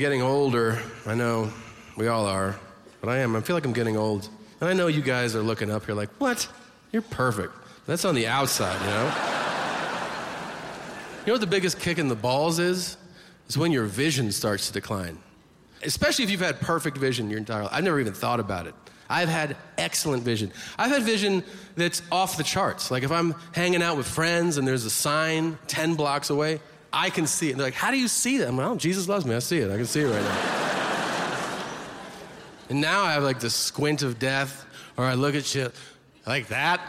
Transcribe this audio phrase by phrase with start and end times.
[0.00, 0.80] Getting older.
[1.06, 1.52] I know
[1.94, 2.58] we all are,
[3.02, 3.36] but I am.
[3.36, 4.28] I feel like I'm getting old.
[4.60, 6.48] And I know you guys are looking up here like, what?
[6.90, 7.52] You're perfect.
[7.86, 9.04] That's on the outside, you know?
[11.20, 12.96] you know what the biggest kick in the balls is?
[13.48, 15.18] Is when your vision starts to decline.
[15.82, 17.72] Especially if you've had perfect vision your entire life.
[17.72, 18.74] I've never even thought about it.
[19.08, 20.50] I've had excellent vision.
[20.78, 21.44] I've had vision
[21.76, 22.90] that's off the charts.
[22.90, 26.60] Like if I'm hanging out with friends and there's a sign 10 blocks away,
[26.92, 27.52] I can see it.
[27.52, 28.48] And they're like, How do you see that?
[28.48, 29.34] I'm like, Oh, Jesus loves me.
[29.34, 29.70] I see it.
[29.70, 31.64] I can see it right now.
[32.70, 35.74] and now I have like the squint of death, or I look at shit
[36.26, 36.80] like that.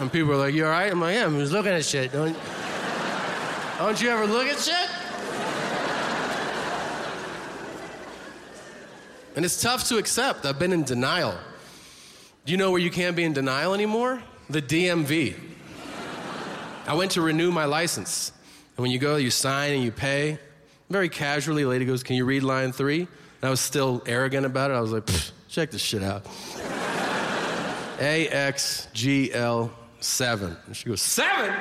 [0.00, 0.90] And people are like, You all right?
[0.90, 2.12] I'm like, Yeah, I'm just looking at shit.
[2.12, 2.36] Don't,
[3.78, 4.88] don't you ever look at shit?
[9.36, 10.44] And it's tough to accept.
[10.44, 11.34] I've been in denial.
[12.44, 14.22] Do you know where you can't be in denial anymore?
[14.48, 15.34] The DMV.
[16.90, 18.32] I went to renew my license.
[18.76, 20.40] And when you go, you sign and you pay.
[20.88, 23.02] Very casually, lady goes, Can you read line three?
[23.02, 24.74] And I was still arrogant about it.
[24.74, 25.08] I was like,
[25.48, 26.24] Check this shit out.
[28.00, 30.56] AXGL7.
[30.66, 31.54] And she goes, Seven?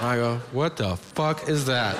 [0.00, 1.96] I go, What the fuck is that?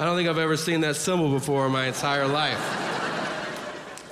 [0.00, 2.58] I don't think I've ever seen that symbol before in my entire life.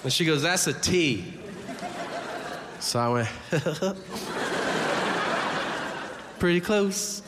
[0.04, 1.34] And she goes, That's a T.
[2.78, 3.28] So I went,
[6.42, 7.22] Pretty close.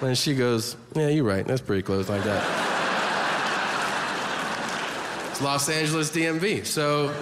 [0.00, 1.44] And she goes, Yeah, you're right.
[1.44, 2.40] That's pretty close, like that.
[5.32, 6.64] It's Los Angeles DMV.
[6.64, 7.12] So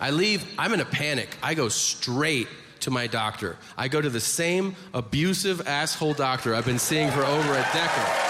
[0.00, 1.36] I leave, I'm in a panic.
[1.40, 2.48] I go straight
[2.80, 3.56] to my doctor.
[3.78, 8.24] I go to the same abusive asshole doctor I've been seeing for over a decade.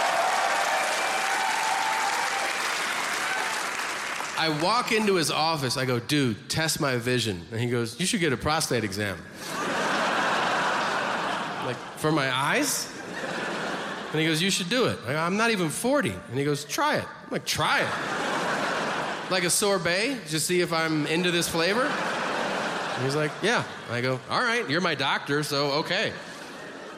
[4.36, 5.78] I walk into his office.
[5.78, 7.46] I go, dude, test my vision.
[7.50, 9.16] And he goes, you should get a prostate exam.
[12.04, 12.86] For my eyes?
[14.12, 14.98] And he goes, you should do it.
[15.06, 16.10] I go, I'm not even 40.
[16.10, 17.04] And he goes, try it.
[17.24, 19.30] I'm like, try it.
[19.30, 21.84] like a sorbet, just see if I'm into this flavor.
[21.84, 23.64] And he's like, yeah.
[23.90, 26.12] I go, all right, you're my doctor, so okay.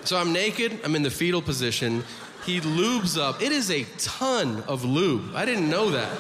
[0.02, 2.02] So I'm naked, I'm in the fetal position.
[2.44, 3.40] He lubes up.
[3.40, 5.36] It is a ton of lube.
[5.36, 6.18] I didn't know that.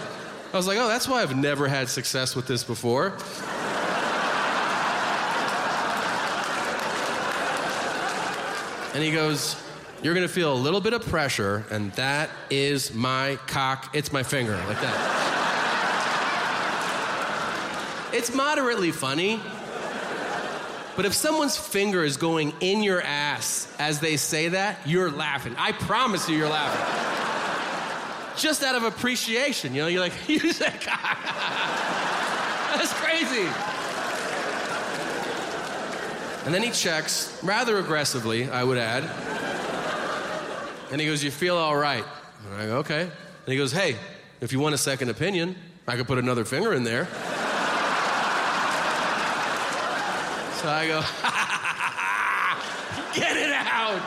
[0.52, 3.18] I was like, oh, that's why I've never had success with this before.
[8.96, 9.56] And he goes,
[10.02, 13.90] You're gonna feel a little bit of pressure, and that is my cock.
[13.94, 15.12] It's my finger, like that.
[18.14, 19.38] it's moderately funny.
[20.96, 25.54] But if someone's finger is going in your ass as they say that, you're laughing.
[25.58, 27.12] I promise you, you're laughing
[28.38, 29.74] just out of appreciation.
[29.74, 31.18] You know, you're like, you said cock.
[32.76, 33.46] That's crazy.
[36.46, 39.02] And then he checks, rather aggressively, I would add.
[40.92, 42.04] And he goes, You feel all right?
[42.44, 43.02] And I go, Okay.
[43.02, 43.96] And he goes, Hey,
[44.40, 45.56] if you want a second opinion,
[45.88, 47.06] I could put another finger in there.
[50.56, 51.00] so I go,
[53.20, 54.02] Get it out.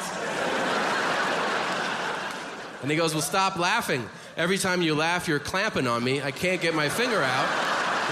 [2.81, 4.07] And he goes, Well, stop laughing.
[4.37, 6.21] Every time you laugh, you're clamping on me.
[6.21, 7.49] I can't get my finger out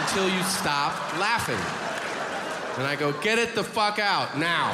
[0.01, 1.86] until you stop laughing.
[2.77, 4.71] And I go, Get it the fuck out now.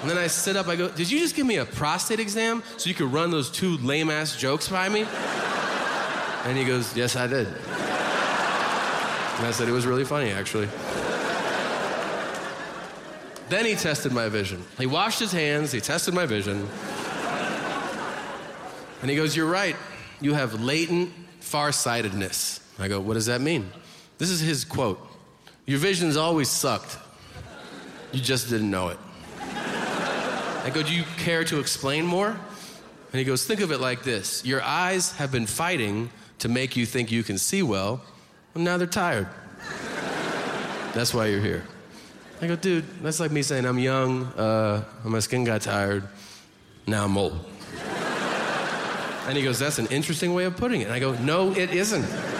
[0.00, 2.62] And then I sit up, I go, Did you just give me a prostate exam
[2.76, 5.06] so you could run those two lame ass jokes by me?
[6.44, 7.48] And he goes, Yes, I did.
[7.48, 7.56] And
[9.46, 10.68] I said, It was really funny, actually.
[13.50, 14.64] Then he tested my vision.
[14.78, 16.68] He washed his hands, he tested my vision.
[19.02, 19.76] And he goes, You're right.
[20.20, 22.60] You have latent farsightedness.
[22.78, 23.70] I go, What does that mean?
[24.18, 25.09] This is his quote
[25.70, 26.98] Your vision's always sucked.
[28.10, 28.98] You just didn't know it.
[29.40, 32.30] I go, Do you care to explain more?
[32.30, 36.76] And he goes, Think of it like this Your eyes have been fighting to make
[36.76, 38.02] you think you can see well,
[38.56, 39.28] and now they're tired.
[40.92, 41.62] That's why you're here.
[42.42, 46.02] I go, Dude, that's like me saying I'm young, uh, my skin got tired,
[46.88, 47.38] now I'm old.
[49.28, 50.86] And he goes, That's an interesting way of putting it.
[50.86, 52.39] And I go, No, it isn't.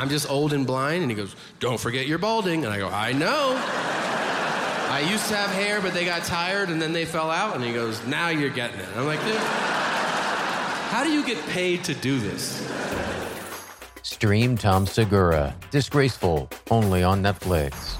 [0.00, 1.02] I'm just old and blind.
[1.02, 2.64] And he goes, Don't forget you're balding.
[2.64, 3.54] And I go, I know.
[4.90, 7.54] I used to have hair, but they got tired and then they fell out.
[7.54, 8.88] And he goes, Now you're getting it.
[8.96, 12.66] I'm like, Dude, how do you get paid to do this?
[14.02, 17.99] Stream Tom Segura, Disgraceful, only on Netflix.